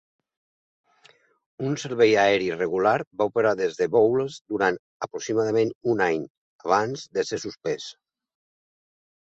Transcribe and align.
Un 1.67 1.75
servei 1.83 2.13
aeri 2.21 2.47
regular 2.55 2.95
va 3.21 3.27
operar 3.33 3.53
des 3.61 3.77
de 3.83 3.89
Bowles 3.97 4.39
durant 4.55 4.81
aproximadament 5.09 5.77
un 5.95 6.05
any, 6.09 6.27
abans 6.67 7.07
de 7.19 7.29
ser 7.31 7.43
suspès. 7.49 7.91